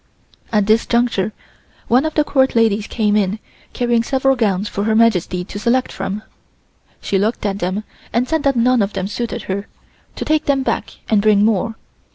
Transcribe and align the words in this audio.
At 0.51 0.65
this 0.65 0.87
juncture 0.87 1.31
one 1.87 2.05
of 2.05 2.15
the 2.15 2.23
Court 2.23 2.55
ladies 2.55 2.87
came 2.87 3.15
in 3.15 3.37
carrying 3.73 4.01
several 4.01 4.35
gowns 4.35 4.67
for 4.67 4.85
Her 4.85 4.95
Majesty 4.95 5.43
to 5.45 5.59
select 5.59 5.91
from. 5.91 6.23
She 7.01 7.19
looked 7.19 7.45
at 7.45 7.59
them 7.59 7.83
and 8.11 8.27
said 8.27 8.41
that 8.41 8.55
none 8.55 8.81
of 8.81 8.93
them 8.93 9.07
suited 9.07 9.43
her, 9.43 9.67
to 10.15 10.25
take 10.25 10.45
them 10.45 10.63
back 10.63 10.95
and 11.07 11.21
bring 11.21 11.45
more. 11.45 11.75